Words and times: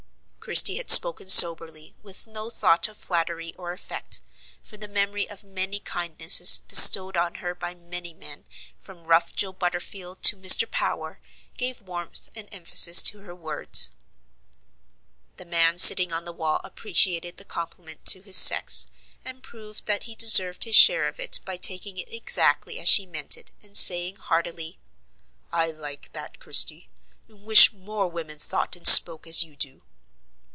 Christie 0.41 0.77
had 0.77 0.89
spoken 0.89 1.29
soberly, 1.29 1.93
with 2.01 2.25
no 2.25 2.49
thought 2.49 2.87
of 2.87 2.97
flattery 2.97 3.53
or 3.59 3.73
effect; 3.73 4.21
for 4.63 4.75
the 4.75 4.87
memory 4.87 5.29
of 5.29 5.43
many 5.43 5.79
kindnesses 5.79 6.59
bestowed 6.67 7.15
on 7.15 7.35
her 7.35 7.53
by 7.53 7.75
many 7.75 8.15
men, 8.15 8.45
from 8.75 9.03
rough 9.03 9.35
Joe 9.35 9.53
Butterfield 9.53 10.23
to 10.23 10.35
Mr. 10.35 10.69
Power, 10.69 11.19
gave 11.57 11.79
warmth 11.79 12.31
and 12.35 12.49
emphasis 12.51 13.03
to 13.03 13.19
her 13.19 13.35
words. 13.35 13.91
The 15.37 15.45
man 15.45 15.77
sitting 15.77 16.11
on 16.11 16.25
the 16.25 16.33
wall 16.33 16.59
appreciated 16.63 17.37
the 17.37 17.45
compliment 17.45 18.03
to 18.07 18.23
his 18.23 18.35
sex, 18.35 18.87
and 19.23 19.43
proved 19.43 19.85
that 19.85 20.03
he 20.03 20.15
deserved 20.15 20.63
his 20.63 20.75
share 20.75 21.07
of 21.07 21.19
it 21.19 21.39
by 21.45 21.55
taking 21.55 21.99
it 21.99 22.11
exactly 22.11 22.79
as 22.79 22.89
she 22.89 23.05
meant 23.05 23.37
it, 23.37 23.51
and 23.61 23.77
saying 23.77 24.15
heartily: 24.15 24.79
"I 25.51 25.69
like 25.69 26.11
that, 26.13 26.39
Christie, 26.39 26.89
and 27.27 27.43
wish 27.45 27.71
more 27.71 28.07
women 28.07 28.39
thought 28.39 28.75
and 28.75 28.87
spoke 28.87 29.27
as 29.27 29.43
you 29.43 29.55
do." 29.55 29.83